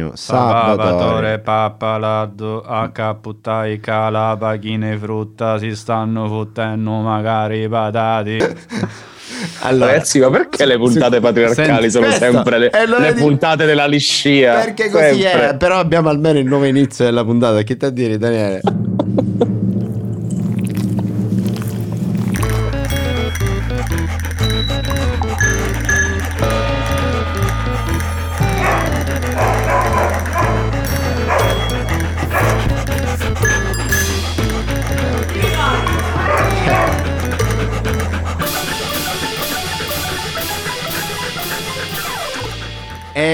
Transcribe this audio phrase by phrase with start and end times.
[0.00, 1.38] Antonio Salvatore.
[1.38, 8.38] Pappaladdo a caputtai calabachine e frutta si stanno fottendo magari i patati.
[9.62, 13.14] Allora, Ragazzi, ma perché le puntate patriarcali Senti, sono questo- sempre le, e allora le
[13.14, 14.54] di- puntate della liscia?
[14.54, 15.48] perché così Sempre.
[15.50, 17.60] è, però abbiamo almeno il nuovo inizio della puntata.
[17.62, 18.60] Che te a dire, Daniele?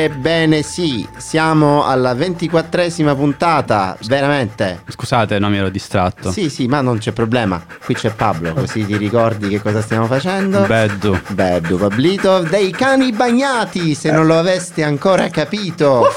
[0.03, 4.83] Ebbene sì, siamo alla ventiquattresima puntata, veramente.
[4.89, 6.33] Scusate, no, mi ero distratto.
[6.33, 7.65] Sì, sì, ma non c'è problema.
[7.85, 10.63] Qui c'è Pablo, così ti ricordi che cosa stiamo facendo.
[10.63, 11.17] Beddu.
[11.29, 16.13] Bello Pablito, dei cani bagnati, se non lo aveste ancora capito.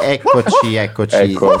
[0.00, 1.16] Eccoci, eccoci.
[1.16, 1.60] Ecco,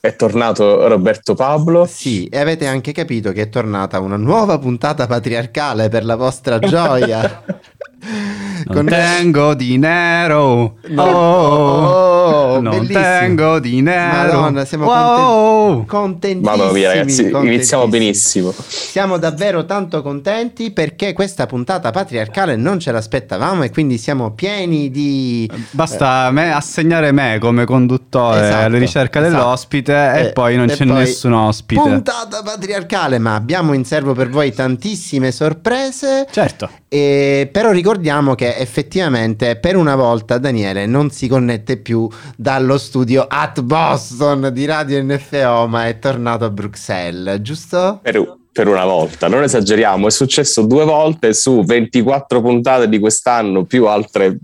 [0.00, 1.84] è tornato Roberto Pablo.
[1.84, 6.58] Sì, e avete anche capito che è tornata una nuova puntata patriarcale per la vostra
[6.58, 7.44] gioia.
[8.68, 10.76] Non tengo dinero.
[10.88, 12.98] No, Oh, oh, non bellissimo.
[13.00, 14.40] tengo dinero.
[14.40, 15.84] Madonna, siamo Wow.
[15.84, 16.42] conten- contentissimi.
[16.58, 17.54] Mamma mia, ragazzi, contentissimi.
[17.54, 18.54] iniziamo benissimo.
[18.66, 24.90] Siamo davvero tanto contenti perché questa puntata patriarcale non ce l'aspettavamo e quindi siamo pieni
[24.90, 25.48] di...
[25.70, 29.36] Basta me- assegnare me come conduttore Esatto, alla ricerca esatto.
[29.36, 31.80] dell'ospite e Eh, poi non e c'è poi nessun ospite.
[31.80, 36.26] Puntata patriarcale, ma abbiamo in serbo per voi tantissime sorprese.
[36.30, 36.68] Certo.
[36.88, 43.26] E però ricordiamo che effettivamente per una volta Daniele non si connette più dallo studio
[43.28, 48.00] at Boston di Radio NFO, ma è tornato a Bruxelles, giusto?
[48.02, 53.64] Per, per una volta, non esageriamo, è successo due volte su 24 puntate di quest'anno
[53.64, 54.38] più altre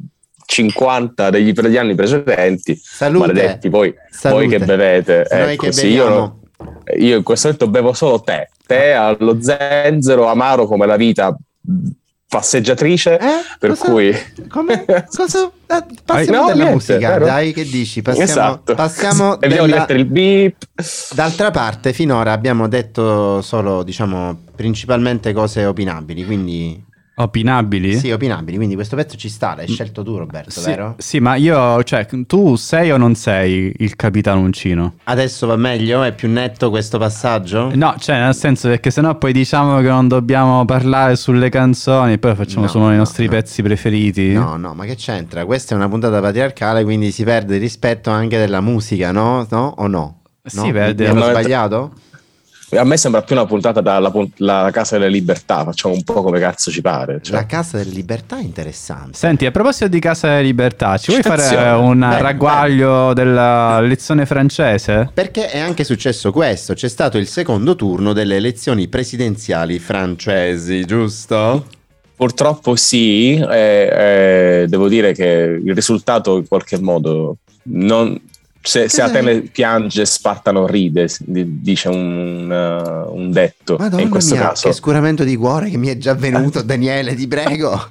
[0.44, 2.78] 50 degli, degli anni precedenti.
[2.80, 3.27] Salute.
[3.27, 4.46] Maledetti, voi, Salute.
[4.46, 5.27] voi che bevete.
[5.28, 6.40] Ecco, che sì, io,
[6.98, 11.34] io in questo momento bevo solo tè, tè allo zenzero, amaro come la vita
[12.32, 13.18] passeggiatrice.
[13.18, 13.26] Eh?
[13.58, 14.16] Per Cosa- cui...
[14.48, 14.84] Come?
[15.14, 15.50] Cosa?
[15.66, 17.24] Eh, passiamo No, della niente, musica, vero?
[17.26, 18.00] dai, che dici?
[18.00, 18.74] Passiamo, esatto.
[18.74, 20.56] passiamo di della- mettere il beep.
[21.14, 26.82] D'altra parte, finora abbiamo detto solo, diciamo, principalmente cose opinabili, quindi...
[27.14, 27.95] Opinabili?
[27.98, 30.95] Sì, opinabili, quindi questo pezzo ci sta, l'hai scelto tu Roberto, Sì, vero?
[30.96, 34.95] sì, ma io, cioè, tu sei o non sei il capitano uncino?
[35.05, 36.02] Adesso va meglio?
[36.02, 37.70] È più netto questo passaggio?
[37.74, 42.34] No, cioè, nel senso perché sennò poi diciamo che non dobbiamo parlare sulle canzoni, poi
[42.34, 43.30] facciamo No, solo i no, nostri no.
[43.33, 44.33] pezzi preferiti.
[44.33, 45.44] No, no, ma che c'entra?
[45.44, 49.46] Questa è una puntata patriarcale, quindi si perde il rispetto anche della musica, no?
[49.50, 50.20] No o no?
[50.44, 50.62] Sì, no?
[50.73, 51.06] perde.
[51.06, 51.92] Abbiamo Fondamental- sbagliato?
[52.74, 56.40] A me sembra più una puntata dalla la Casa delle Libertà, facciamo un po' come
[56.40, 57.20] cazzo ci pare.
[57.22, 57.34] cioè.
[57.34, 59.18] La Casa delle Libertà è interessante.
[59.18, 64.24] Senti, a proposito di Casa delle Libertà, ci vuoi fare un Bene, ragguaglio della lezione
[64.24, 65.11] francese?
[65.12, 71.66] Perché è anche successo questo, c'è stato il secondo turno delle elezioni presidenziali francesi, giusto?
[72.16, 78.18] Purtroppo sì, eh, eh, devo dire che il risultato in qualche modo non...
[78.62, 79.02] Se, se?
[79.02, 83.77] Atene piange, Sparta non ride, di- dice un, uh, un detto.
[83.77, 87.14] Madonna in questo mia, caso, che scuramento di cuore che mi è già venuto, Daniele,
[87.14, 87.89] ti prego.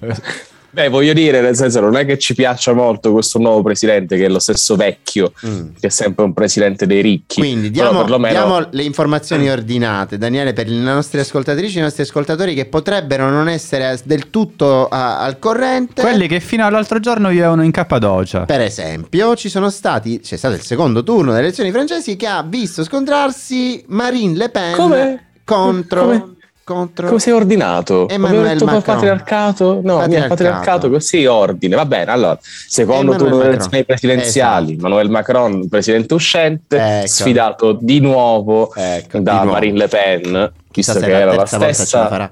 [0.74, 4.26] beh, voglio dire, nel senso, non è che ci piaccia molto questo nuovo presidente, che
[4.26, 5.68] è lo stesso vecchio, Mm.
[5.80, 7.40] che è sempre un presidente dei ricchi.
[7.40, 12.02] Quindi diamo, perlomeno- diamo le informazioni ordinate, Daniele, per le nostre ascoltatrici e i nostri
[12.02, 16.02] ascoltatori che potrebbero non essere del tutto a- al corrente.
[16.02, 18.44] Quelli che fino all'altro giorno vivevano in Cappadocia.
[18.44, 22.42] Per esempio, ci sono stati, c'è stato il secondo turno delle elezioni francesi che ha
[22.42, 25.24] visto scontrarsi Marine Le Pen Come?
[25.44, 26.33] contro, Come?
[26.64, 28.08] Contro Come sei ordinato?
[28.08, 28.82] Emmanuel detto Macron.
[28.82, 29.80] patriarcato?
[29.82, 30.28] No, Patriarcato.
[30.34, 31.76] patriarcato così ordine.
[31.76, 34.82] Va bene, allora, secondo Emmanuel turno delle elezioni presidenziali, Esatto.
[34.88, 37.06] Manuel Macron, presidente uscente, Ecco.
[37.06, 39.52] sfidato di nuovo Ecco, da di nuovo.
[39.52, 42.30] Marine Le Pen, Chissà se che la era la stessa.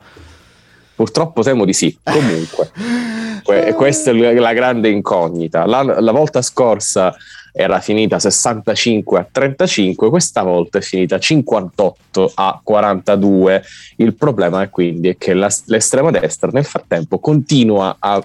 [0.94, 1.96] Purtroppo temo di sì.
[2.02, 2.70] Comunque,
[3.42, 5.66] que- questa è la la grande incognita.
[5.66, 7.14] La, la volta scorsa
[7.52, 13.62] era finita 65 a 35, questa volta è finita 58 a 42.
[13.96, 18.24] Il problema è quindi è che la- l'estrema destra nel frattempo continua a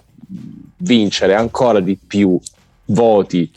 [0.77, 2.39] vincere ancora di più
[2.85, 3.51] voti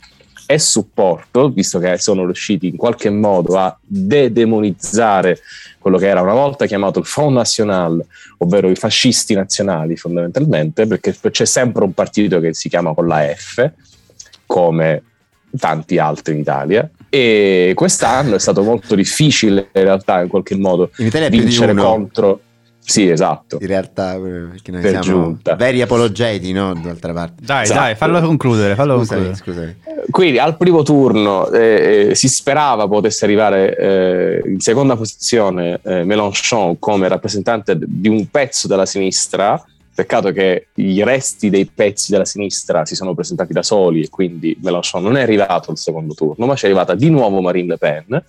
[0.45, 5.39] e supporto, visto che sono riusciti in qualche modo a dedemonizzare
[5.79, 8.05] quello che era una volta chiamato il Front National,
[8.39, 13.21] ovvero i fascisti nazionali fondamentalmente, perché c'è sempre un partito che si chiama con la
[13.33, 13.71] F,
[14.45, 15.03] come
[15.59, 20.91] tanti altri in Italia, e quest'anno è stato molto difficile in realtà in qualche modo
[20.97, 22.39] In Italia vincere contro
[22.83, 23.57] Sì, esatto.
[23.61, 25.55] In realtà, eh, perché noi Per siamo giunta.
[25.55, 26.73] veri apologeti, no?
[26.73, 27.35] D'altra parte.
[27.45, 27.79] Dai, Esatto.
[27.79, 29.75] dai, fallo concludere, fallo Scusami, concludere.
[29.83, 30.09] scusami.
[30.09, 36.03] Quindi al primo turno eh, eh, si sperava potesse arrivare eh, in seconda posizione eh,
[36.03, 39.63] Mélenchon come rappresentante di un pezzo della sinistra.
[40.01, 44.57] Peccato che i resti dei pezzi della sinistra si sono presentati da soli e quindi
[44.59, 47.77] Mélenchon non è arrivato al secondo turno, ma ci è arrivata di nuovo Marine Le
[47.77, 48.23] Pen.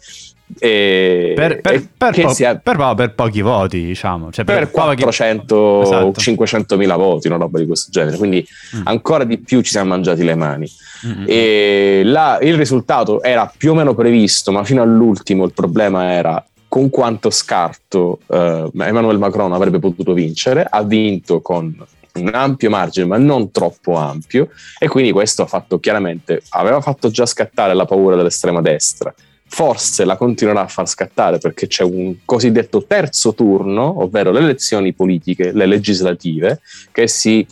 [0.58, 4.30] E, Per, per, e per po- è- po- per pochi voti, diciamo.
[4.30, 6.20] Cioè, per pochi- 400 Esatto.
[6.20, 8.18] 500 mila voti, una roba di questo genere.
[8.18, 8.46] Quindi
[8.76, 8.82] Mm.
[8.84, 10.68] ancora di più ci siamo mangiati le mani.
[11.06, 11.24] Mm, mm.
[11.26, 16.44] E la- il risultato era più o meno previsto, ma fino all'ultimo il problema era
[16.72, 20.64] con quanto scarto eh, Emmanuel Macron avrebbe potuto vincere.
[20.66, 21.76] Ha vinto con
[22.14, 24.48] un ampio margine, ma non troppo ampio,
[24.78, 29.14] e quindi questo ha fatto chiaramente, aveva fatto già scattare la paura dell'estrema destra.
[29.44, 34.94] Forse la continuerà a far scattare perché c'è un cosiddetto terzo turno, ovvero le elezioni
[34.94, 37.46] politiche, le legislative, che si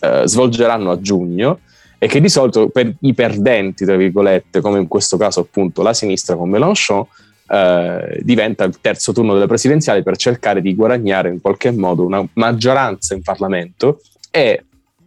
[0.00, 1.60] eh, svolgeranno a giugno
[1.96, 5.94] e che di solito per i perdenti, tra virgolette, come in questo caso appunto la
[5.94, 7.06] sinistra con Mélenchon,
[7.48, 12.24] eh, diventa il terzo turno delle presidenziali per cercare di guadagnare in qualche modo una
[12.34, 14.00] maggioranza in Parlamento
[14.30, 14.64] e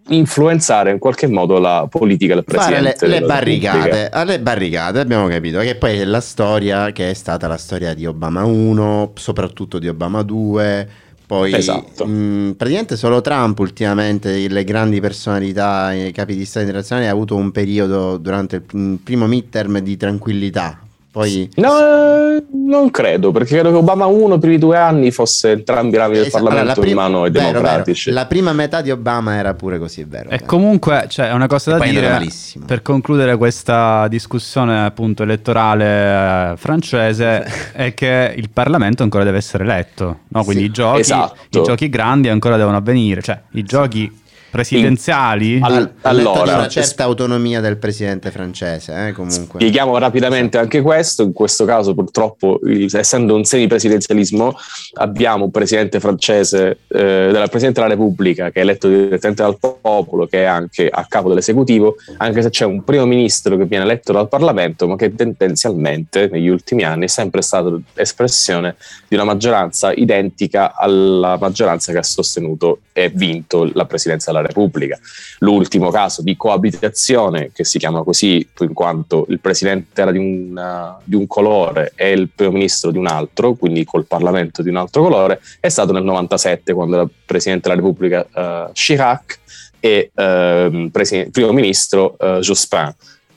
[0.08, 3.08] influenzare in qualche modo la politica del Fare le, presidente.
[3.08, 3.72] le della Repubblica.
[3.74, 7.94] barricate, alle barricate abbiamo capito che poi è la storia che è stata la storia
[7.94, 10.90] di Obama 1, soprattutto di Obama 2,
[11.28, 12.06] poi Esatto.
[12.06, 17.36] mh, praticamente solo Trump ultimamente, le grandi personalità, i capi di Stato internazionali ha avuto
[17.36, 20.80] un periodo durante il pr- primo midterm di tranquillità.
[21.12, 25.96] Poi No, non credo, perché credo che Obama 1 per i due anni fosse entrambi
[25.96, 27.60] i rami del Esatto, Parlamento allora, la in prima- mano ai vero, vero.
[27.62, 28.12] democratici.
[28.12, 30.30] La prima metà di Obama era pure così, è vero.
[30.30, 30.46] E vero.
[30.46, 32.66] comunque c'è una cosa E da è dire malissimo.
[32.66, 39.64] per concludere questa discussione appunto elettorale eh, francese è che il Parlamento ancora deve essere
[39.66, 40.44] eletto, no?
[40.46, 41.60] quindi Sì, i, giochi, esatto.
[41.60, 44.20] i giochi grandi ancora devono avvenire, cioè i giochi
[44.52, 45.56] presidenziali?
[45.56, 49.60] Di allora, una certa autonomia del presidente francese, eh, comunque.
[49.60, 54.54] Spieghiamo rapidamente anche questo, in questo caso purtroppo il- essendo un semipresidenzialismo
[54.96, 60.28] abbiamo un presidente francese eh, della Presidente della Repubblica che è eletto direttamente dal popolo,
[60.28, 64.12] che è anche a capo dell'esecutivo, anche se c'è un primo ministro che viene eletto
[64.12, 68.76] dal Parlamento, ma che tendenzialmente negli ultimi anni è sempre stato espressione
[69.08, 75.00] di una maggioranza identica alla maggioranza che ha sostenuto e vinto la presidenza della Repubblica.
[75.40, 80.98] L'ultimo caso di coabitazione, che si chiama così in quanto il presidente era di, una-
[81.04, 84.78] di un colore e il primo ministro di un altro, quindi col Parlamento di un
[84.78, 89.40] altro colore, è stato nel 97 quando era presidente della Repubblica eh, Chirac
[89.80, 92.94] e ehm, presi- primo ministro eh, Jospin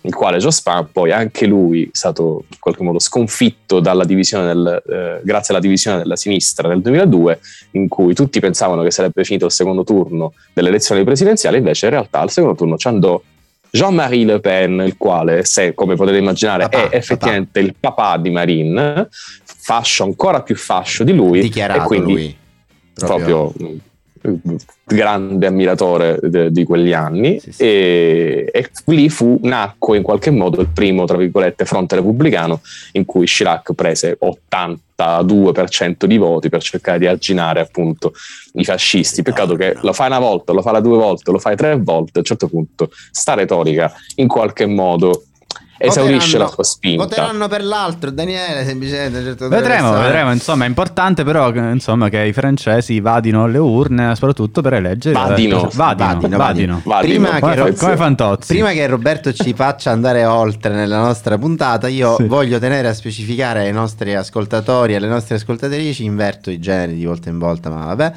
[0.06, 4.82] il quale Jospin poi anche lui è stato in qualche modo sconfitto dalla divisione del,
[4.86, 7.40] eh, grazie alla divisione della sinistra nel 2002
[7.72, 11.92] in cui tutti pensavano che sarebbe finito il secondo turno delle elezioni presidenziali invece in
[11.92, 13.20] realtà al secondo turno ci andò
[13.70, 18.30] Jean-Marie Le Pen il quale se come potete immaginare Papà, è effettivamente il papà di
[18.30, 19.08] Marine
[19.42, 22.36] fascio ancora più fascio di lui dichiarato e quindi lui.
[22.94, 23.66] proprio mh,
[24.84, 27.38] grande ammiratore de- di quegli anni.
[27.40, 27.62] Sì, sì.
[27.62, 32.60] E, e lì fu nacque in qualche modo il primo tra virgolette fronte repubblicano
[32.92, 38.12] in cui Chirac prese 82% di voti per cercare di arginare appunto
[38.54, 39.22] i fascisti.
[39.22, 42.18] Peccato che lo fai una volta lo fai due volte lo fai tre volte a
[42.18, 45.24] un certo punto sta retorica in qualche modo
[45.86, 49.22] esaurisce la sua spinta Voteranno per l'altro, Daniele, semplicemente.
[49.22, 54.14] certo, Vedremo, vedremo, insomma è importante però che, insomma, che i francesi vadino alle urne
[54.14, 55.14] soprattutto per eleggere...
[55.14, 55.68] Vadino.
[55.72, 56.82] vadino, Vadino, vadino.
[56.84, 57.00] Vadino.
[57.00, 58.52] Prima Come, che Ro- come Fantozzi.
[58.52, 62.24] Prima che Roberto ci faccia andare oltre nella nostra puntata, io Sì.
[62.24, 67.04] voglio tenere a specificare ai nostri ascoltatori e alle nostre ascoltatrici, inverto i generi di
[67.04, 68.12] volta in volta, ma vabbè,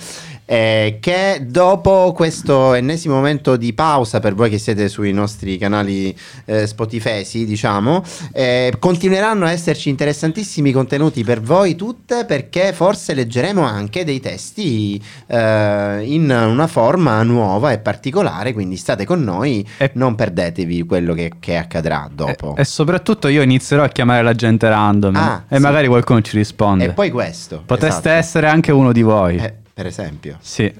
[0.50, 6.18] eh, che dopo questo ennesimo momento di pausa per voi che siete sui nostri canali
[6.46, 8.02] eh, Spotify, diciamo,
[8.32, 15.04] eh, continueranno a esserci interessantissimi contenuti per voi tutte perché forse leggeremo anche dei testi
[15.28, 21.14] eh, in una forma nuova e particolare, quindi state con noi, E- non perdetevi quello
[21.14, 22.56] che, che accadrà dopo.
[22.56, 25.62] E, e soprattutto io inizierò a chiamare la gente random Ah, e sì.
[25.62, 26.86] magari qualcuno ci risponde.
[26.86, 27.64] E poi questo.
[27.66, 28.18] Potreste esatto.
[28.18, 29.66] essere anche uno di voi.
[29.78, 30.40] Per esempio.
[30.42, 30.74] Sì.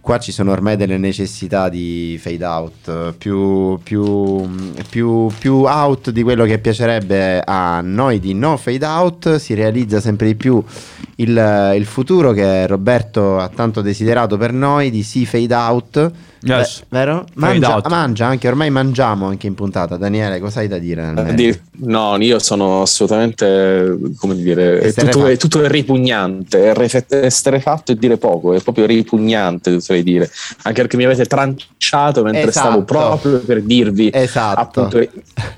[0.00, 4.50] Qua ci sono ormai delle necessità di fade out più, più,
[4.90, 9.36] più, più out di quello che piacerebbe a noi di no fade out.
[9.36, 10.60] Si realizza sempre di più
[11.16, 16.10] il, il futuro che Roberto ha tanto desiderato per noi di sì fade out.
[16.46, 16.80] Yes.
[16.80, 17.24] Beh, vero?
[17.34, 17.88] Fade Mangia, out.
[17.88, 19.96] mangia anche, ormai mangiamo anche in puntata.
[19.96, 21.32] Daniele, cosa hai da dire?
[21.34, 27.04] Di- No, io sono assolutamente, come dire, è tutto, è tutto è ripugnante, è refe-
[27.08, 30.30] esterrefatto e dire poco, è proprio ripugnante, dovrei dire,
[30.62, 32.68] anche perché mi avete tranciato mentre Esatto.
[32.68, 34.60] stavo proprio per dirvi Esatto.
[34.60, 35.08] appunto i,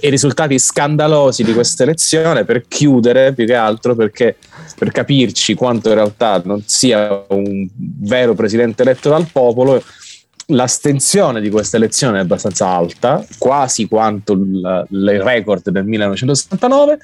[0.01, 4.37] i risultati scandalosi di questa elezione per chiudere più che altro perché
[4.79, 9.83] per capirci quanto in realtà non sia un vero presidente eletto dal popolo
[10.47, 16.99] l'astensione di questa elezione è abbastanza alta quasi quanto il, il record del 1979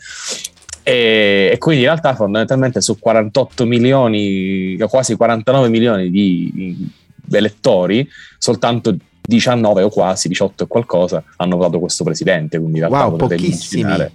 [0.85, 6.89] e, e quindi in realtà fondamentalmente su 48 milioni quasi 49 milioni di
[7.31, 8.09] elettori
[8.39, 13.17] soltanto 19 o quasi 18 e qualcosa hanno votato questo presidente quindi in realtà Wow,
[13.17, 13.81] potete pochissimi.
[13.83, 14.13] immaginare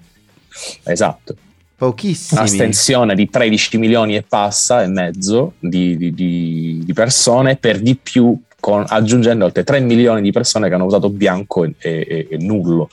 [0.84, 1.36] esatto
[1.78, 2.42] Pochissimi.
[2.42, 7.96] astensione di 13 milioni e passa e mezzo di, di- di- di persone, per di
[7.96, 12.38] più con- aggiungendo altre 3 milioni di persone che hanno votato bianco e, e- e
[12.40, 12.90] nullo.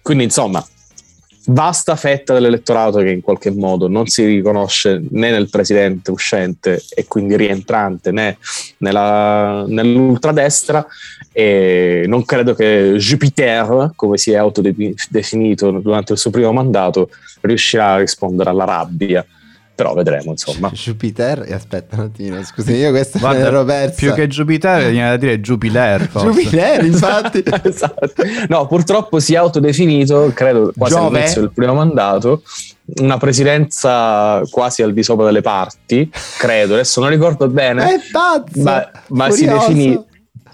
[0.00, 0.64] Quindi insomma,
[1.46, 7.06] vasta fetta dell'elettorato che in qualche modo non si riconosce né nel presidente uscente e
[7.06, 8.38] quindi rientrante né
[8.78, 10.86] nella, nell'ultradestra
[11.32, 17.08] e non credo che Jupiter, come si è autodefinito durante il suo primo mandato,
[17.40, 19.24] riuscirà a rispondere alla rabbia.
[19.82, 20.70] Però vedremo, insomma.
[20.70, 23.94] Jupiter, e aspetta un attimo, scusi, io questa Guarda, l'ero persa.
[23.96, 26.06] più che Jupiter viene da dire Jupiler.
[26.08, 26.26] forse.
[26.28, 27.42] Jupiter, infatti.
[27.64, 28.22] Esatto.
[28.48, 31.16] No, purtroppo si è autodefinito, credo quasi Giove?
[31.16, 32.42] all'inizio del primo mandato,
[33.00, 36.08] una presidenza quasi al di sopra delle parti,
[36.38, 38.60] credo, adesso non ricordo bene, È pazzo.
[38.62, 40.00] ma, ma si definì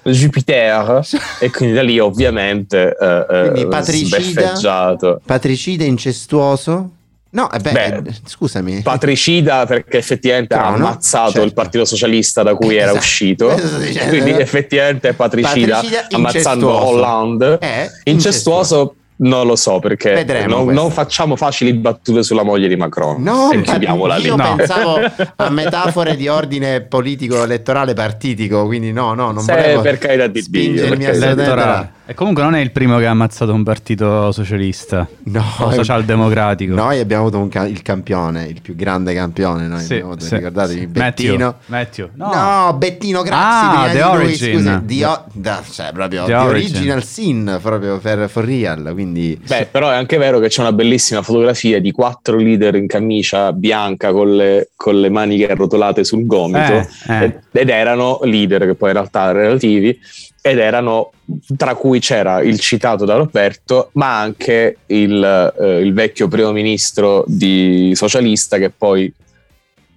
[0.05, 1.03] Jupiter
[1.41, 4.21] e quindi da lì ovviamente eh, eh, Quindi patricida?
[4.21, 5.21] sbeffeggiato.
[5.25, 6.91] Patricida incestuoso?
[7.31, 8.81] No, eh beh, Beh, eh, scusami.
[8.81, 11.47] Patricida perché effettivamente ha Crono, ammazzato certo.
[11.47, 12.99] il partito socialista da cui era Esatto.
[12.99, 14.09] uscito dicendo.
[14.11, 16.71] quindi effettivamente è patricida, Patricida ammazzando.
[16.71, 20.81] Hollande Eh, incestuoso non lo so perché Vedremo non, questo.
[20.83, 24.55] non facciamo facili battute sulla moglie di Macron No, ma chiudiamola lì io No.
[24.55, 25.01] pensavo
[25.37, 30.29] a metafore di ordine politico, elettorale, partitico, quindi no, no, non Se volevo per carità
[30.29, 30.85] di Dio.
[30.85, 31.97] Elettorale.
[32.11, 36.75] E comunque non è il primo che ha ammazzato un partito socialista No, o socialdemocratico.
[36.75, 39.67] Noi abbiamo avuto un ca- il campione, il più grande campione.
[39.67, 40.87] Noi Sì, abbiamo avuto, sì, ricordatevi, sì.
[40.87, 41.55] Bettino.
[41.67, 42.09] Matthew, Matthew.
[42.15, 42.65] No.
[42.67, 42.75] No.
[42.79, 44.55] Bettino Grazzi Ah, The di lui, Origin.
[44.55, 46.77] scusi, the, o- da- cioè proprio The the, Origin.
[46.77, 50.73] original sin proprio per for real, quindi Beh, però è anche vero che c'è una
[50.73, 56.25] bellissima fotografia di quattro leader in camicia bianca con le, con le maniche arrotolate sul
[56.25, 57.25] gomito Eh, eh.
[57.25, 60.01] Ed, ed erano leader che poi in realtà erano relativi
[60.41, 61.13] ed erano
[61.57, 67.25] tra cui c'era il citato da Roberto ma anche il, eh, il vecchio primo ministro
[67.27, 69.13] di socialista che poi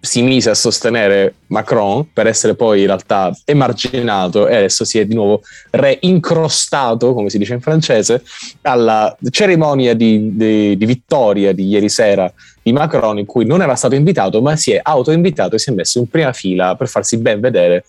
[0.04, 5.06] si mise a sostenere Macron per essere poi in realtà emarginato e adesso si è
[5.06, 8.24] di nuovo reincrostato, come si dice in francese,
[8.64, 12.34] alla cerimonia di, di- di vittoria di ieri sera
[12.64, 15.74] di Macron in cui non era stato invitato ma si è autoinvitato e si è
[15.74, 17.86] messo in prima fila per farsi ben vedere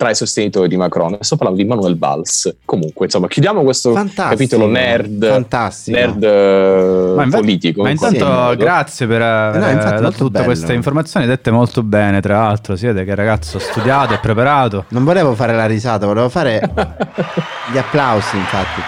[0.00, 1.18] tra i sostenitori di Macron.
[1.20, 2.56] Sto parlando di Manuel Valls.
[2.64, 4.28] Comunque, insomma, chiudiamo questo fantastico.
[4.30, 5.98] capitolo nerd, Fantastico.
[5.98, 7.82] nerd eh, Ma infa- politico.
[7.82, 12.38] Ma intanto grazie per aver No, infatti dato tutte queste informazioni dette molto bene, tra
[12.38, 14.86] l'altro, si vede che il ragazzo ha studiato e preparato.
[14.88, 16.62] Non volevo fare la risata, volevo fare
[17.70, 18.80] gli applausi, infatti.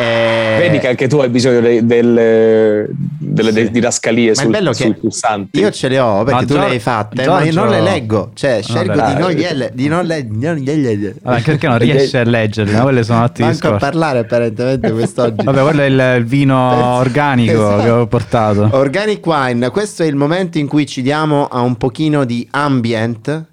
[0.00, 3.70] Eh, Vedi che anche tu hai bisogno de- delle, delle Sì.
[3.72, 5.58] didascalie sul, bello sui pulsanti.
[5.58, 7.68] Io ce le ho perché Ma tu Gior- le hai fatte, ma io Giorgio- non
[7.70, 8.30] le leggo.
[8.34, 9.70] Cioè, scelgo le- di non gliele.
[9.74, 13.02] Di non le, di non gliele- Vabbè, anche perché non riesci a leggerle, ma quelle
[13.02, 13.84] sono altri Manco a discorsi.
[13.90, 15.42] parlare apparentemente quest'oggi.
[15.44, 16.56] Vabbè, quello è il, il vino
[16.98, 17.82] organico Esatto.
[17.82, 18.68] che ho portato.
[18.72, 23.44] Organic Wine, questo è il momento in cui ci diamo a un pochino di ambient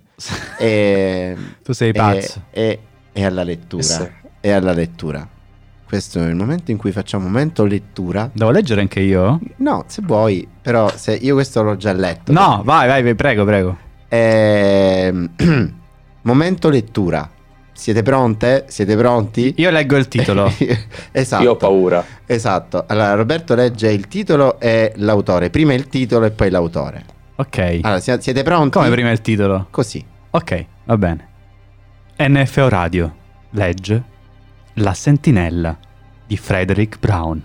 [0.59, 2.41] e, Tu sei e- pazzo.
[2.51, 2.79] e,
[3.11, 3.81] e alla lettura.
[3.83, 4.07] Sì.
[4.41, 5.27] E alla lettura.
[5.87, 8.29] Questo è il momento in cui facciamo momento lettura.
[8.33, 9.39] Devo leggere anche io?
[9.57, 12.31] No, se vuoi, però se io questo l'ho già letto.
[12.31, 13.77] No, vai, vai, vai, prego, prego.
[14.09, 15.29] Ehm,
[16.23, 17.29] momento lettura.
[17.71, 18.65] Siete pronte?
[18.67, 19.53] Siete pronti?
[19.57, 20.51] Io leggo il titolo.
[21.11, 21.43] esatto.
[21.43, 22.03] Io ho paura.
[22.25, 22.85] Esatto.
[22.87, 25.49] Allora, Roberto legge il titolo e l'autore.
[25.49, 27.03] Prima il titolo e poi l'autore.
[27.35, 27.79] Ok.
[27.81, 28.77] Allora, si- siete pronti?
[28.77, 29.67] Come prima il titolo?
[29.69, 30.03] Così.
[30.31, 31.27] Ok, va bene.
[32.17, 33.13] NFO Radio
[33.51, 34.13] legge
[34.79, 35.77] La sentinella
[36.27, 37.41] di Frederick Brown.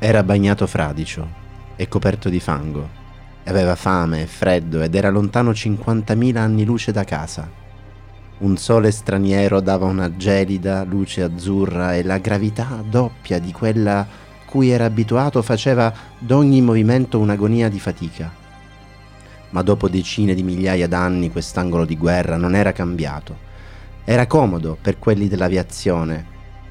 [0.00, 1.28] Era bagnato fradicio
[1.76, 2.88] e coperto di fango.
[3.44, 7.48] Aveva fame e freddo ed era lontano 50.000 anni luce da casa.
[8.38, 14.68] Un sole straniero dava una gelida luce azzurra e la gravità doppia di quella cui
[14.68, 18.30] era abituato faceva d'ogni movimento un'agonia di fatica.
[19.48, 23.34] Ma dopo decine di migliaia d'anni quest'angolo di guerra non era cambiato.
[24.04, 26.26] Era comodo per quelli dell'aviazione,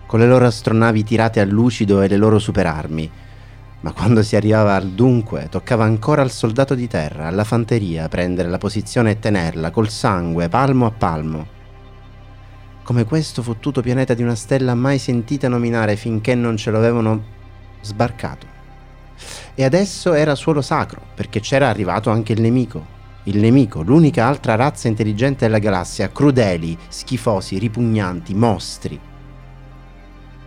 [0.05, 3.09] con le loro astronavi tirate a lucido e le loro superarmi.
[3.79, 8.47] Ma quando si arrivava al dunque, toccava ancora al soldato di terra, alla fanteria, prendere
[8.49, 11.47] la posizione e tenerla, col sangue, palmo a palmo.
[12.83, 17.39] Come questo fottuto pianeta di una stella mai sentita nominare finché non ce l'avevano
[17.81, 18.47] sbarcato.
[19.53, 22.99] E adesso era suolo sacro, perché c'era arrivato anche il nemico.
[23.23, 28.99] Il nemico, l'unica altra razza intelligente della galassia, crudeli, schifosi, ripugnanti, mostri.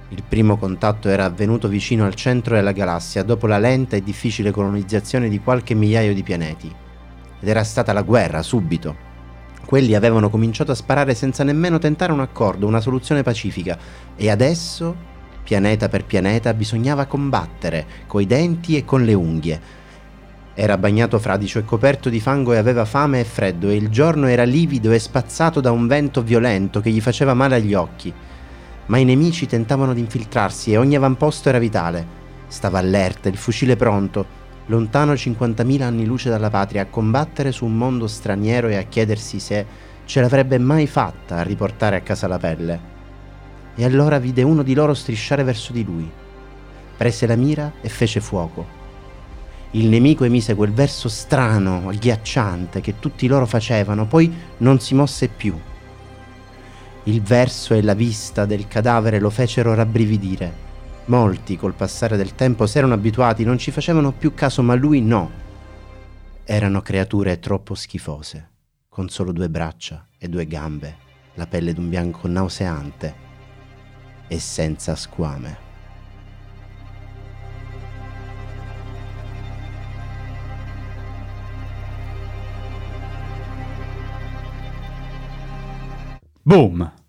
[0.08, 4.50] Il primo contatto era avvenuto vicino al centro della galassia dopo la lenta e difficile
[4.50, 6.74] colonizzazione di qualche migliaio di pianeti.
[7.40, 9.12] Ed era stata la guerra, subito.
[9.64, 13.78] Quelli avevano cominciato a sparare senza nemmeno tentare un accordo, una soluzione pacifica.
[14.16, 14.94] E adesso
[15.44, 19.60] pianeta per pianeta, bisognava combattere, coi denti e con le unghie.
[20.54, 24.26] Era bagnato fradicio e coperto di fango e aveva fame e freddo e il giorno
[24.26, 28.12] era livido e spazzato da un vento violento che gli faceva male agli occhi.
[28.86, 32.22] Ma i nemici tentavano di infiltrarsi e ogni avamposto era vitale.
[32.46, 34.24] Stava allerta, il fucile pronto,
[34.66, 39.40] lontano 50.000 anni luce dalla patria, a combattere su un mondo straniero e a chiedersi
[39.40, 39.66] se
[40.04, 42.93] ce l'avrebbe mai fatta a riportare a casa la pelle
[43.76, 46.10] e allora vide uno di loro strisciare verso di lui.
[46.96, 48.82] Prese la mira e fece fuoco.
[49.72, 55.26] Il nemico emise quel verso strano, agghiacciante che tutti loro facevano, poi non si mosse
[55.28, 55.58] più.
[57.04, 60.62] Il verso e la vista del cadavere lo fecero rabbrividire.
[61.06, 65.02] Molti, col passare del tempo, si erano abituati, non ci facevano più caso, ma lui
[65.02, 65.42] no.
[66.44, 68.50] Erano creature troppo schifose,
[68.88, 70.96] con solo due braccia e due gambe,
[71.34, 73.32] la pelle d'un bianco nauseante
[74.28, 75.56] e senza squame.
[86.44, 87.03] Boom!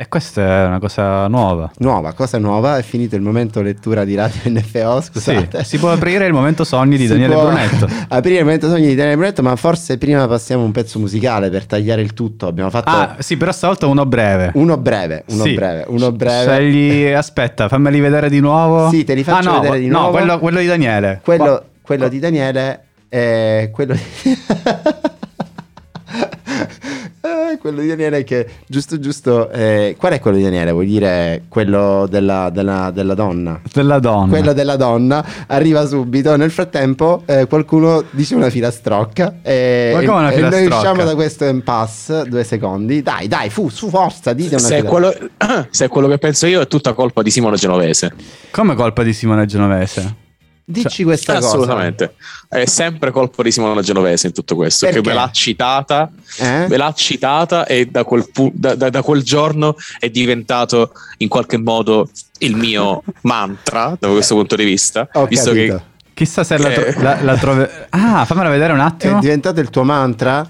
[0.00, 1.68] E questa è una cosa nuova.
[1.78, 5.58] Nuova, cosa nuova, è finito il momento lettura di Radio NFO, scusate.
[5.64, 7.88] Sì, si può aprire il momento sogni di Si Daniele Brunetto.
[8.06, 11.66] aprire il momento sogni di Daniele Brunetto, ma forse prima passiamo un pezzo musicale per
[11.66, 12.46] tagliare il tutto.
[12.46, 14.52] Abbiamo fatto Ah, sì, però stavolta uno breve.
[14.54, 15.54] uno breve, uno Sì.
[15.54, 16.52] breve, uno breve.
[16.52, 18.90] Scegli, aspetta, fammeli vedere di nuovo.
[18.90, 20.12] Sì, te li faccio ah, no, vedere di no, nuovo.
[20.16, 21.20] quello, quello di Daniele.
[21.24, 24.00] Quello, quello di Daniele è quello di...
[27.52, 31.42] Eh, quello di Daniele che giusto giusto eh, qual è quello di Daniele vuol dire
[31.48, 34.28] quello della, della- della donna Della donna.
[34.30, 40.18] quello della donna arriva subito nel frattempo eh, qualcuno dice una filastrocca e, Ma come
[40.18, 44.56] una e noi usciamo da questo impasse due secondi dai dai fu su forza dite
[44.56, 44.88] una Se è, filastrocca
[45.38, 48.12] quello, se è quello che penso io, è tutta colpa di Simone Genovese.
[48.50, 50.26] Come colpa di Simone Genovese?
[50.70, 52.14] Dici questa cosa Assolutamente.
[52.48, 54.84] È sempre colpa di Simone Genovese in tutto questo.
[54.86, 55.00] Perché?
[55.00, 56.66] Che me l'ha citata, Eh?
[56.68, 61.28] me l'ha citata e da quel, pu- da- da- da quel giorno è diventato in
[61.28, 62.08] qualche modo
[62.40, 65.08] il mio mantra da questo punto di vista.
[65.14, 65.82] ho visto capito che
[66.18, 67.00] Chissà se la, tro- Eh.
[67.02, 69.20] la, la trove- Ah, fammela vedere un è attimo.
[69.20, 70.48] diventato il tuo mantra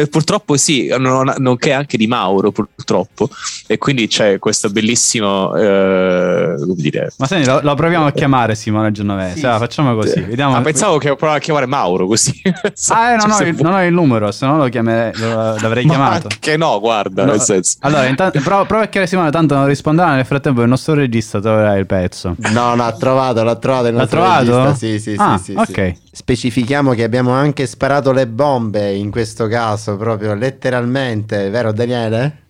[0.00, 3.28] Eh, purtroppo sì, non- nonché anche di Mauro purtroppo,
[3.66, 7.12] e quindi c'è questo bellissimo, eh, come dire...
[7.18, 9.34] Ma senti, lo, lo proviamo a chiamare Simone Genovese.
[9.34, 9.46] Sì, sì.
[9.46, 10.20] facciamo così.
[10.20, 10.56] Vediamo.
[10.56, 12.40] Ah, pensavo che provavo a chiamare Mauro così.
[12.88, 15.56] Ah, eh, non, ho Cioè, il, non ho il numero, se no lo, chiamerei- lo-
[15.60, 16.28] l'avrei Ma chiamato.
[16.40, 17.76] Che no, guarda, No, nel senso.
[17.80, 20.14] Allora, intanto, prova, prova a chiamare Simone, tanto non risponderà.
[20.14, 22.34] Nel frattempo, il nostro regista troverà il pezzo.
[22.52, 24.64] No, no, ha trovato, l'ha trovato il L'ha trovato?
[24.64, 25.66] regista, Sì, sì, Ah, sì, sì, ok.
[25.66, 25.96] sì.
[26.12, 32.48] Specifichiamo che abbiamo anche sparato le bombe in questo caso, proprio letteralmente, vero Daniele?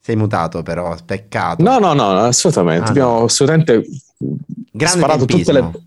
[0.00, 1.62] Sei mutato però, peccato.
[1.62, 2.86] No, no, no, assolutamente.
[2.86, 3.24] Ah, Abbiamo no.
[3.24, 3.84] assolutamente
[4.18, 5.70] Grande sparato tutte tempismo.
[5.72, 5.80] le.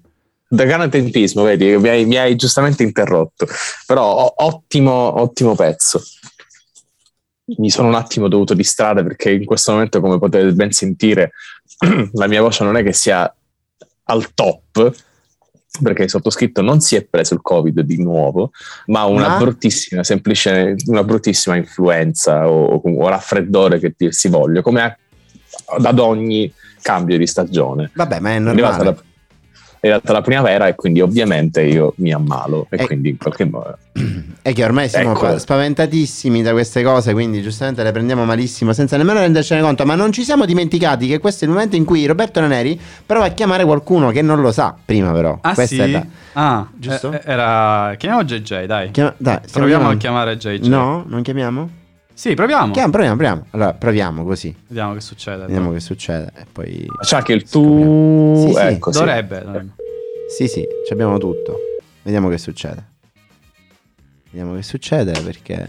[0.47, 3.47] Da grande tempismo, vedi, mi hai, mi hai giustamente interrotto.
[3.85, 6.01] Però ottimo, ottimo pezzo.
[7.57, 11.31] Mi sono un attimo dovuto distrarre perché in questo momento, come potete ben sentire,
[12.13, 13.33] la mia voce non è che sia
[14.03, 14.93] al top,
[15.81, 18.51] perché il sottoscritto non si è preso il Covid di nuovo,
[18.87, 19.37] ma una Ma?
[19.37, 24.97] bruttissima, semplice, una bruttissima influenza o, o raffreddore che dir si voglia, come
[25.67, 27.91] ad ogni cambio di stagione.
[27.93, 28.83] Vabbè, ma è È normale.
[28.83, 28.95] la,
[29.85, 32.85] è arrivata la primavera e quindi ovviamente io mi ammalo e Eh.
[32.85, 33.77] quindi in qualche modo...
[34.41, 35.19] È che ormai siamo Ecco.
[35.21, 39.85] pa- spaventatissimi da queste cose, quindi giustamente le prendiamo malissimo senza nemmeno rendercene conto.
[39.85, 43.25] Ma non ci siamo dimenticati che questo è il momento in cui Roberto Naneri prova
[43.25, 44.75] a chiamare qualcuno che non lo sa.
[44.83, 45.37] Prima, però.
[45.41, 45.81] Ah, Questa sì?
[45.81, 47.11] è la- Ah, Giusto?
[47.13, 47.93] eh, Era.
[47.97, 48.91] Chiamiamo JJ, dai.
[48.91, 49.97] Chiama- Dai, Proviamo a chiamando-
[50.35, 50.67] chiamare JJ.
[50.67, 51.69] No, non chiamiamo?
[52.15, 52.71] Sì, proviamo.
[52.71, 53.45] Chiam- proviamo, proviamo.
[53.51, 54.55] Allora, proviamo così.
[54.67, 55.41] Vediamo che succede.
[55.45, 56.31] Vediamo che succede.
[56.35, 56.87] E poi.
[57.01, 58.45] C'è anche il tu.
[58.47, 58.59] Sì, sì.
[58.59, 58.99] ecco, sì.
[58.99, 59.41] Dovrebbe.
[59.43, 59.71] dovrebbe.
[60.29, 61.59] Sì, sì, ci abbiamo tutto.
[62.03, 62.83] Vediamo che succede.
[64.31, 65.67] Vediamo che succede perché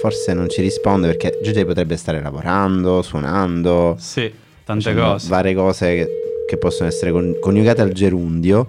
[0.00, 4.32] forse non ci risponde perché JJ potrebbe stare lavorando, suonando, Sì,
[4.64, 5.28] tante cose.
[5.28, 6.08] varie cose che,
[6.48, 8.66] che possono essere con- coniugate al gerundio.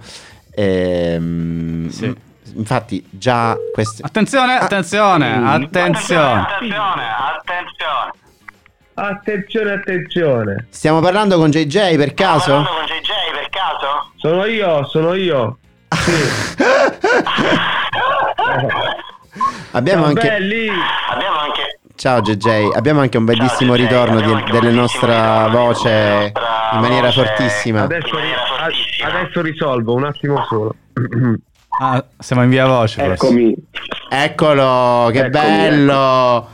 [0.53, 2.13] Ehm, Sì.
[2.55, 4.01] Infatti, già queste.
[4.03, 4.61] Attenzione, Ah.
[4.63, 5.47] attenzione, Mm.
[5.47, 6.39] attenzione.
[6.41, 7.03] Attenzione,
[7.35, 8.11] attenzione.
[8.93, 10.67] Attenzione, attenzione.
[10.69, 12.51] Stiamo parlando con JJ per caso?
[12.51, 14.11] Parlando con JJ per caso?
[14.17, 15.57] Sono io, sono io.
[19.71, 20.27] Abbiamo Ciao anche.
[20.27, 20.67] belli.
[21.09, 23.87] Abbiamo anche Ciao JJ, abbiamo anche un bellissimo Ciao, JJ.
[23.89, 27.25] ritorno di- Abbiamo anche un della bellissimo nostra ritorno voce della nostra in maniera voce.
[27.25, 27.81] fortissima.
[27.83, 29.07] Adesso, In maniera a- fortissima.
[29.09, 30.75] adesso risolvo, un attimo solo.
[31.79, 32.99] Ah, siamo in via voce.
[32.99, 33.13] forse.
[33.13, 33.55] Eccomi.
[34.09, 36.47] Eccolo, che Eccomi, bello!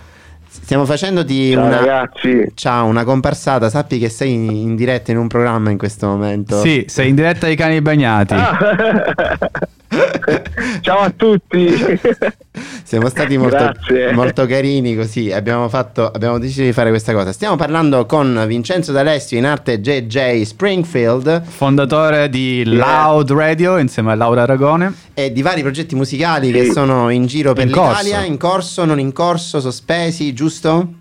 [0.49, 1.77] Stiamo facendoti Ciao una.
[1.79, 2.51] ragazzi.
[2.53, 3.69] Ciao, una comparsata.
[3.69, 6.59] Sappi che sei in, in diretta in un programma in questo momento.
[6.59, 8.33] Sì, sei in diretta ai cani bagnati.
[8.33, 8.57] Ah.
[10.81, 11.67] Ciao a tutti.
[12.83, 13.71] Siamo stati molto,
[14.13, 15.31] molto carini così.
[15.31, 17.31] Abbiamo, fatto, abbiamo deciso di fare questa cosa.
[17.31, 24.15] Stiamo parlando con Vincenzo D'Alessio in arte JJ Springfield Fondatore di Loud Radio insieme a
[24.15, 24.93] Laura Aragone.
[25.13, 26.71] e di vari progetti musicali che Sì.
[26.71, 28.03] sono in giro per In corso.
[28.03, 30.93] l'Italia, in corso, non in corso, sospesi, giusto?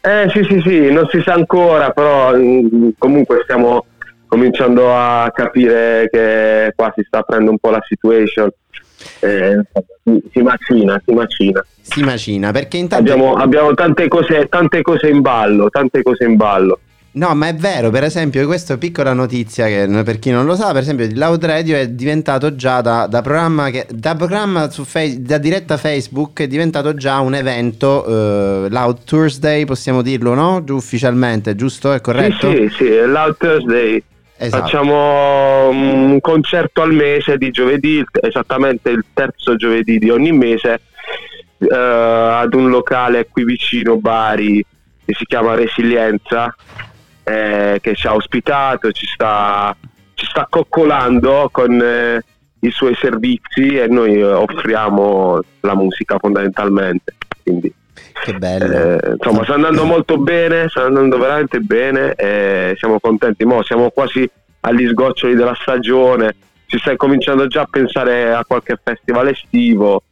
[0.00, 3.84] Eh sì sì sì, non si sa ancora, però mm, comunque stiamo
[4.28, 8.48] cominciando a capire che qua si sta aprendo un po' la situation.
[9.20, 9.60] Eh,
[10.32, 11.64] si, macina, si macina.
[11.80, 13.10] Si macina, perché intanto...
[13.10, 16.80] Abbiamo, abbiamo tante, cose, tante cose in ballo, tante cose in ballo.
[17.10, 20.72] No, ma è vero, per esempio, questa piccola notizia che per chi non lo sa,
[20.72, 25.20] per esempio, Loud Radio è diventato già da, da programma, che, da programma su Face-
[25.22, 30.62] da diretta Facebook è diventato già un evento eh, Loud Thursday, possiamo dirlo, no?
[30.68, 31.92] Ufficialmente, giusto?
[31.92, 32.50] È corretto?
[32.50, 34.02] Sì, sì, sì, Loud Thursday.
[34.40, 34.62] Esatto.
[34.62, 40.80] Facciamo un concerto al mese di giovedì, esattamente il terzo giovedì di ogni mese,
[41.58, 44.64] eh, ad un locale qui vicino Bari
[45.04, 46.54] che si chiama Resilienza,
[47.24, 49.74] eh, che ci ha ospitato, ci sta,
[50.14, 52.22] ci sta coccolando con eh,
[52.60, 57.16] i suoi servizi e noi offriamo la musica fondamentalmente.
[57.42, 57.74] Quindi
[58.22, 58.98] Che bello.
[58.98, 63.44] eh, insomma, sta andando molto bene, sta andando veramente bene e siamo contenti.
[63.44, 64.28] Mo siamo quasi
[64.60, 66.34] agli sgoccioli della stagione,
[66.66, 70.02] si sta cominciando già a pensare a qualche festival estivo.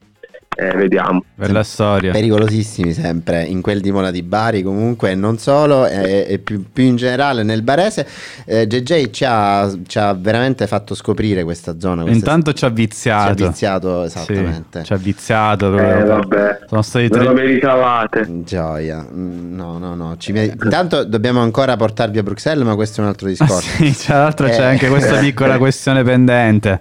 [0.58, 1.22] Eh, vediamo.
[1.34, 2.12] Bella storia.
[2.12, 6.84] Pericolosissimi sempre in quel di Mola di Bari comunque non solo e, e più, più
[6.84, 8.06] in generale nel barese
[8.46, 12.68] eh, JJ ci ha, ci ha veramente fatto scoprire questa zona questa- Intanto ci ha
[12.68, 13.46] ci ha viziato.
[13.46, 15.78] viziato Sì, esattamente ci ha viziato.
[15.78, 17.24] Eh, vabbè, Sono stati ve tre.
[17.24, 18.26] lo meritavate.
[18.44, 20.16] Gioia, Mm, no, no, no.
[20.16, 23.60] Ci Intanto dobbiamo ancora portarvi a Bruxelles, ma questo è un altro discorso.
[23.82, 24.64] Sì, tra l'altro c'è Eh.
[24.64, 26.80] anche questa piccola questione pendente.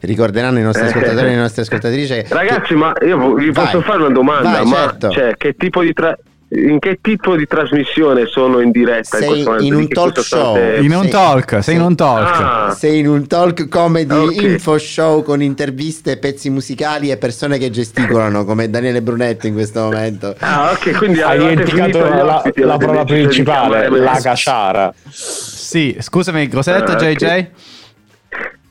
[0.00, 2.12] Ricorderanno i nostri ascoltatori e le nostre ascoltatrici.
[2.14, 3.64] che- Ragazzi, ma io vi Vai.
[3.64, 4.50] posso fare una domanda?
[4.50, 5.10] Vai, ma certo.
[5.10, 6.16] cioè, che tipo di tra-
[6.50, 9.64] in che tipo di trasmissione sono in diretta in Sei questo momento?
[9.66, 10.54] in Di un talk show.
[10.56, 11.08] state- In un Sì.
[11.10, 12.40] talk, sei in un talk.
[12.40, 12.70] Ah.
[12.74, 14.40] Sei in un talk comedy Ok.
[14.42, 19.80] info show con interviste, pezzi musicali e persone che gesticolano come Daniele Brunetto in questo
[19.82, 20.34] momento.
[20.38, 24.94] Ah, ok, quindi Hai dimenticato la, ospiti, la di principale, la caciara.
[25.10, 26.96] Sì, scusami, cosa hai detto Ah.
[26.96, 27.46] JJ?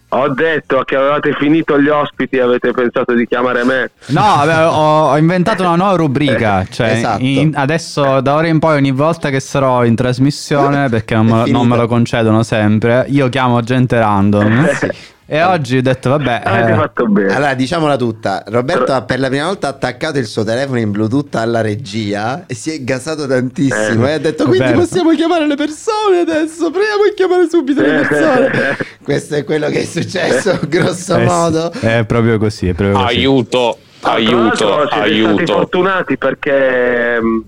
[0.09, 3.91] Ho detto che avevate finito gli ospiti e avete pensato di chiamare me.
[4.07, 6.65] No, ho, ho inventato una nuova rubrica.
[6.69, 7.23] Cioè, Esatto.
[7.23, 11.67] in- adesso da ora in poi, ogni volta che sarò in trasmissione, perché non, non
[11.67, 14.69] me lo concedono sempre, io chiamo gente random.
[15.29, 17.35] E oggi ho detto, vabbè, Avete eh, fatto bene.
[17.35, 18.43] Allora, diciamola tutta.
[18.47, 22.53] Roberto ha per la prima volta attaccato il suo telefono in Bluetooth alla regia e
[22.55, 24.07] si è gasato tantissimo.
[24.07, 26.71] Eh, e ha detto: Quindi vero." possiamo chiamare le persone adesso.
[26.71, 28.77] Proviamo a chiamare subito le persone.
[29.03, 31.71] Questo è quello che è successo, grosso eh, modo.
[31.73, 32.69] è proprio così.
[32.69, 33.15] È proprio così.
[33.17, 35.53] Aiuto, Tra aiuto, l'altro siete stati aiuto.
[35.53, 37.43] fortunati perché mh,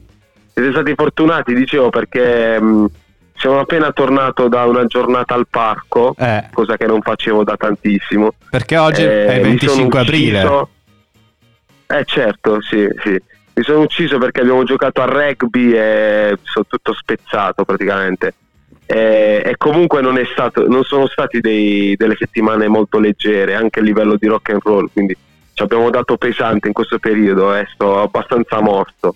[0.54, 2.86] siete stati fortunati, dicevo, perché mh,
[3.40, 8.34] sono appena tornato da una giornata al parco, Eh, cosa che non facevo da tantissimo.
[8.50, 10.38] perché oggi Eh, è il mi sono 25 aprile.
[10.44, 10.70] ucciso-
[11.88, 13.22] Eh certo, sì, sì.
[13.54, 18.34] Mi sono ucciso perché abbiamo giocato a rugby e sono tutto spezzato praticamente.
[18.86, 23.80] E, e comunque non, è stato, non sono stati dei- delle settimane molto leggere, anche
[23.80, 25.16] a livello di rock and roll, quindi
[25.54, 29.16] ci abbiamo dato pesante in questo periodo e sto abbastanza morto.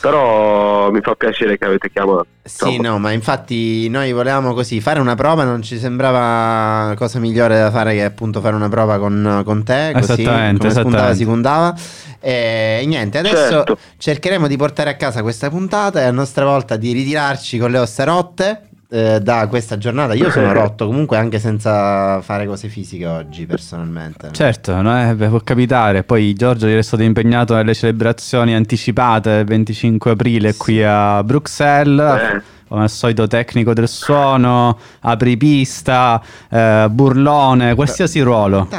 [0.00, 2.26] Però mi fa piacere che avete chiamato.
[2.42, 2.88] Sì, Insomma.
[2.88, 7.70] no, ma infatti noi volevamo così fare una prova, non ci sembrava cosa migliore da
[7.70, 11.16] fare che appunto fare una prova con, con te, così Esattamente, come spuntava esattamente.
[11.16, 11.74] si puntava.
[12.20, 13.78] E niente, adesso Certo.
[13.98, 17.78] cercheremo di portare a casa questa puntata e a nostra volta di ritirarci con le
[17.78, 20.14] ossa rotte eh, da questa giornata.
[20.14, 24.30] Io sono rotto comunque anche senza fare cose fisiche oggi personalmente.
[24.32, 26.04] Certo, no, eh, beh, può capitare.
[26.04, 32.20] Poi Giorgio è stato impegnato nelle celebrazioni anticipate del 25 aprile qui a Bruxelles.
[32.20, 32.42] Eh.
[32.68, 38.68] Come al solito tecnico del suono, apripista, eh, burlone, qualsiasi ruolo.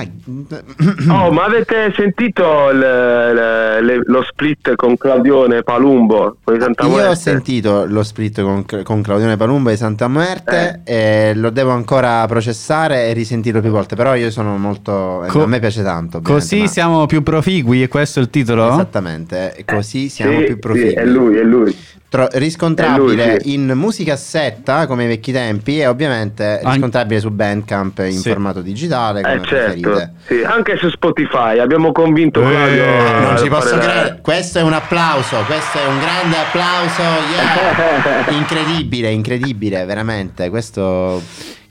[1.09, 6.85] Oh, ma avete sentito le- le- le- lo split con Claudione Palumbo con i Santa
[6.85, 11.71] Io ho sentito lo split con, con Claudione Palumba di Santa Muerte e lo devo
[11.71, 15.25] ancora processare e risentirlo più volte, però io sono molto...
[15.27, 16.21] Co- a me piace tanto.
[16.21, 18.71] Così ma- siamo più profigui, e questo è il titolo?
[18.71, 20.89] Esattamente, e così siamo Sì, più profigui.
[20.89, 21.75] sì, è lui, è lui.
[22.09, 23.53] Tro- riscontrabile lui, sì.
[23.53, 28.29] in musicassetta come ai vecchi tempi e ovviamente An- riscontrabile su Bandcamp in Sì.
[28.29, 33.37] formato digitale come Eh certo, sì, anche su Spotify abbiamo convinto Eh, Claudio a Non
[33.37, 38.29] ci posso credere, questo è un applauso, questo è un grande applauso, yeah!
[38.35, 41.21] incredibile, incredibile, veramente, questo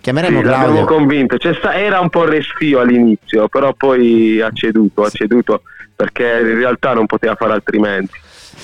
[0.01, 0.85] chiameremo Sì, l'abbiamo Claudio.
[0.97, 1.37] convinto.
[1.53, 5.63] Sta- era un po' restio all'inizio, però poi ha ceduto, ha ceduto
[5.97, 8.13] perché in realtà non poteva fare altrimenti.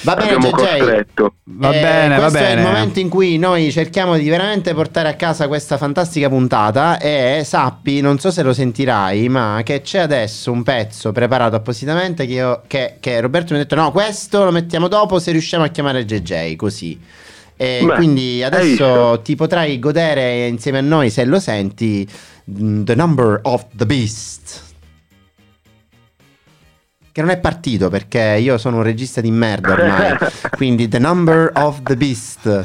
[0.02, 0.78] Va bene, Abbiamo JJ.
[0.78, 1.34] costretto.
[1.44, 2.62] Va Eh, bene, va questo è il bene.
[2.68, 8.00] momento in cui noi cerchiamo di veramente portare a casa questa fantastica puntata e sappi,
[8.00, 12.62] non so se lo sentirai, ma che c'è adesso un pezzo preparato appositamente che, io-
[12.66, 16.04] che- che Roberto mi ha detto no, questo lo mettiamo dopo se riusciamo a chiamare
[16.04, 17.00] JJ, così.
[17.56, 22.06] E Beh, quindi adesso ti potrai godere insieme a noi, se lo senti,
[22.50, 24.60] mm, The Number of the Beast.
[27.14, 30.16] Che non è partito perché io sono un regista di merda ormai.
[30.56, 32.64] Quindi The Number of the Beast.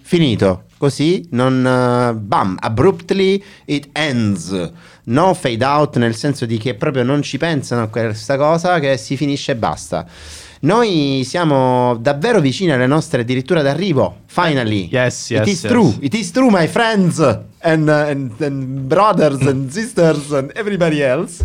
[0.00, 0.66] Finito.
[0.78, 1.66] Così non...
[1.66, 4.70] eh, bam, abruptly it ends.
[5.06, 8.96] No fade out nel senso di che proprio non ci pensano a questa cosa che
[8.96, 10.06] si finisce e basta.
[10.60, 14.18] Noi siamo davvero vicini alle nostre addirittura d'arrivo.
[14.26, 14.88] Finally.
[14.88, 15.72] Yes, It yes, is yes.
[15.72, 15.96] true.
[15.98, 17.18] It is true, my friends
[17.58, 21.42] and, uh, and, and brothers and sisters and everybody else.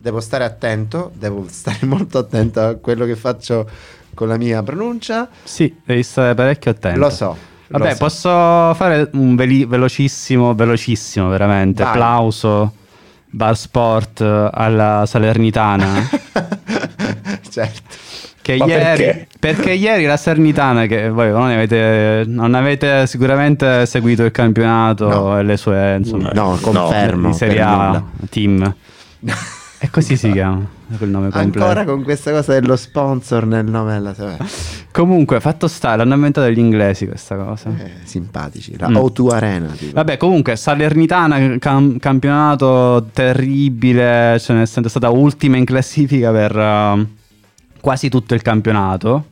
[0.00, 3.68] Devo stare attento, devo stare molto attento a quello che faccio
[4.14, 5.28] con la mia pronuncia.
[5.42, 6.98] Sì, devi stare parecchio attento.
[6.98, 7.36] Lo so.
[7.66, 7.98] lo Vabbè, so.
[7.98, 8.28] posso
[8.74, 11.82] fare un veli- velocissimo, velocissimo, veramente.
[11.82, 11.92] Vai.
[11.92, 12.72] Applauso,
[13.26, 16.08] bar sport eh, alla Salernitana.
[17.50, 18.06] certo.
[18.48, 19.26] Ieri, perché?
[19.38, 25.38] perché ieri la Salernitana, che voi non avete, non avete sicuramente seguito il campionato No.
[25.38, 27.28] e le sue insomma, No, confermo.
[27.28, 28.74] di Serie A team.
[29.80, 31.64] E così si chiama quel nome completo.
[31.64, 34.36] Ancora con questa cosa dello sponsor nel nome della vabbè.
[34.90, 37.70] Comunque, fatto stare, l'hanno inventato gli inglesi questa cosa.
[37.70, 38.76] Eh, simpatici.
[38.76, 38.96] La Mm.
[38.96, 39.68] O2 Arena.
[39.68, 39.92] tipo.
[39.94, 46.56] Vabbè, comunque, Salernitana, cam- campionato terribile, cioè nel senso è stata ultima in classifica per
[46.56, 47.06] eh,
[47.80, 49.26] quasi tutto il campionato.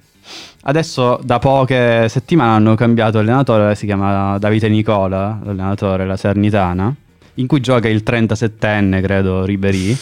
[0.63, 6.93] Adesso da poche settimane hanno cambiato allenatore, si chiama Davide Nicola, l'allenatore della Salernitana,
[7.35, 9.97] in cui gioca il 37enne, credo, Ribéry.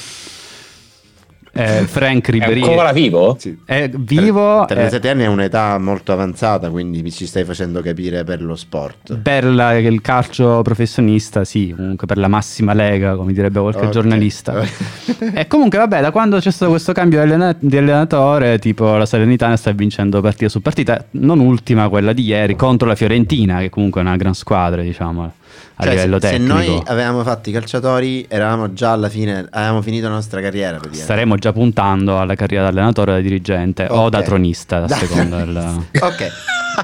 [1.57, 3.37] Eh, Frank È Ribéry ancora vivo?
[3.39, 3.57] Sì.
[3.65, 4.65] è vivo.
[4.65, 8.57] eh, 37 anni è un'età molto avanzata, quindi mi ci stai facendo capire per lo
[8.57, 9.17] sport.
[9.19, 13.91] Per la- il calcio professionista, sì, comunque per la massima lega, come direbbe qualche Ok.
[13.91, 14.61] giornalista.
[15.33, 17.23] e comunque, vabbè, da quando c'è stato questo cambio
[17.59, 22.57] di allenatore, tipo la Salernitana sta vincendo partita su partita, non ultima quella di ieri
[22.57, 25.33] contro la Fiorentina, che comunque è una gran squadra, diciamo,
[25.77, 26.55] a Cioè, livello se, se tecnico.
[26.55, 30.79] noi avevamo fatto i calciatori, eravamo già alla fine, avevamo finito la nostra carriera.
[30.91, 34.11] Staremo già puntando alla carriera da allenatore o da dirigente o Ok.
[34.11, 35.85] da tronista, a Da- seconda del...
[36.01, 36.33] ok,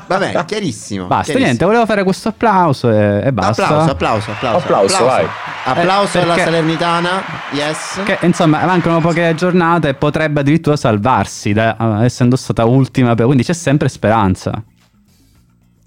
[0.09, 1.02] vabbè, chiarissimo.
[1.06, 1.44] Basta, chiarissimo.
[1.46, 3.62] niente, volevo fare questo applauso e, e basta.
[3.64, 4.59] Applauso, applauso, applauso.
[4.64, 5.26] Applauso, vai.
[5.64, 8.00] Applauso Eh, alla perché- Salernitana, yes.
[8.04, 13.44] Che insomma mancano poche giornate e potrebbe addirittura salvarsi, da- essendo stata ultima, per- quindi
[13.44, 14.62] c'è sempre speranza.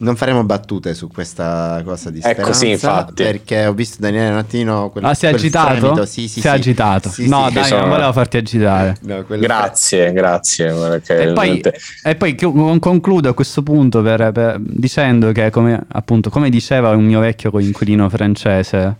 [0.03, 2.43] Non faremo battute su questa cosa di È speranza.
[2.51, 3.23] così, infatti.
[3.23, 4.89] Perché ho visto Daniele un attimo.
[4.89, 5.75] Quel, ah, si è agitato?
[5.75, 6.05] fremito.
[6.05, 6.47] Sì, sì, si sì.
[6.47, 7.09] è agitato.
[7.09, 7.53] Sì, no, sì.
[7.53, 8.97] dai, sono- non volevo farti agitare.
[9.01, 10.73] No, quel- Grazie, grazie.
[10.73, 11.61] perché E poi,
[12.03, 12.35] e poi
[12.79, 17.49] concludo a questo punto per- per- dicendo che, come, appunto, come diceva un mio vecchio
[17.49, 18.95] coinquilino francese,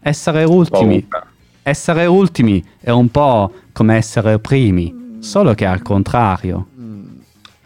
[0.00, 1.06] essere ultimi,
[1.62, 6.66] essere ultimi è un po' come essere primi, solo che al contrario.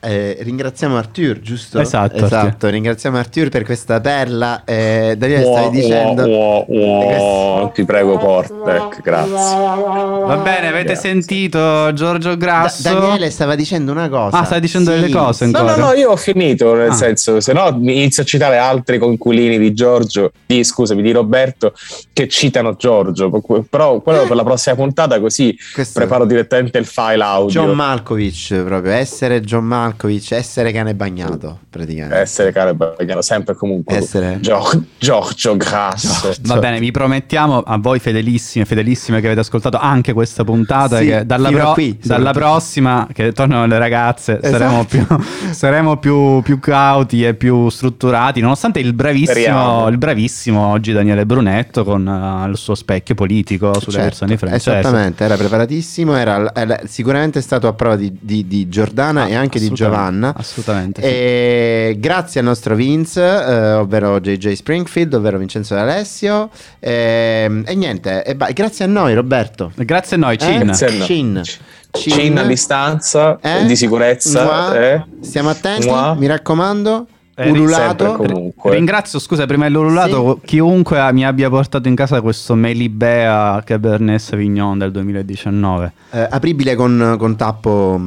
[0.03, 1.79] Eh, ringraziamo Arthur, giusto?
[1.81, 2.47] Esatto, esatto.
[2.47, 2.71] Arthur.
[2.71, 4.63] Ringraziamo Arthur per questa perla.
[4.65, 6.27] Eh, Daniele, Uo, stavi dicendo.
[6.27, 9.33] uo, uo, Questo- Ti prego, Portec, grazie.
[9.33, 11.11] Va bene, avete Grazie.
[11.11, 12.83] sentito Giorgio Da- Grasso?
[12.83, 14.39] Daniele stava dicendo una cosa.
[14.39, 15.77] Ah, stai dicendo delle cose No, ancora?
[15.77, 16.95] no, no, io ho finito, nel Ah.
[16.95, 21.73] senso, se no inizio a citare altri conquilini di Giorgio, di, scusami, di Roberto,
[22.13, 23.31] che citano Giorgio,
[23.69, 27.63] però quello per la prossima puntata così Questo- preparo direttamente il file audio.
[27.63, 29.91] John Malkovich, proprio essere John Malkovich,
[30.31, 32.17] essere cane bagnato, praticamente.
[32.17, 33.97] Essere caro bagnato, sempre e comunque.
[33.97, 36.33] Essere- Gio- Giorgio Grasso.
[36.43, 41.07] Va bene, vi promettiamo a voi fedelissime, fedelissime che avete ascoltato anche questa puntata Sì,
[41.07, 44.57] che dalla, pro- qui, dalla prossima che tornano le ragazze Esatto.
[44.59, 45.07] saremo, più,
[45.53, 51.85] saremo più, più cauti e più strutturati nonostante il bravissimo, il bravissimo oggi Daniele Brunetto
[51.85, 54.71] con eh, il suo specchio politico sulle Certo, persone francesi.
[54.71, 59.59] Esattamente, era preparatissimo, era, era sicuramente stato a prova di, di- di Giordana e anche
[59.59, 60.35] di Assolutamente, Giovanna.
[60.37, 61.01] Assolutamente.
[61.03, 61.09] sì.
[61.09, 66.51] E grazie al nostro Vince, eh, ovvero JJ Springfield, ovvero Vincenzo D'Alessio.
[66.79, 69.73] ehm, e niente, e ba- grazie a noi, Roberto.
[69.77, 70.61] Grazie a noi, Cin.
[70.61, 70.65] Eh?
[70.65, 70.75] Noi.
[71.03, 71.43] Cin.
[71.91, 73.67] Cin a distanza, Eh?
[73.67, 74.43] di sicurezza.
[74.45, 74.81] Mua.
[74.81, 75.05] eh.
[75.21, 76.15] Stiamo attenti, Mua.
[76.15, 77.07] mi raccomando.
[77.35, 78.53] Eh, Ululato.
[78.65, 84.91] Ringrazio, scusa, prima dell'ululato, chiunque mi abbia portato in casa questo Melibea Cabernet Sauvignon del
[84.91, 85.93] 2019.
[86.11, 88.01] Eh, apribile con, con tappo,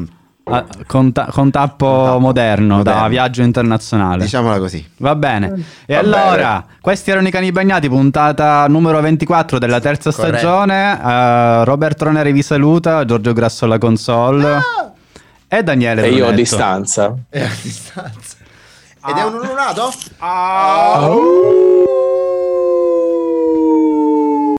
[0.47, 3.09] Ah, con, ta- con tappo Con tappo moderno, da moderno.
[3.09, 4.23] viaggio internazionale.
[4.23, 4.87] diciamola così.
[4.97, 5.63] Va bene.
[5.87, 10.37] E Va allora, questi erano i cani bagnati, puntata numero 24 della terza Corretto.
[10.37, 11.01] stagione.
[11.03, 14.59] Eh, Robert Troneri vi saluta, Giorgio Grasso alla console.
[15.47, 17.15] E Daniele E io a distanza.
[17.27, 18.35] È a distanza.
[19.07, 19.91] Ed è un ululato?
[20.19, 21.21] Au.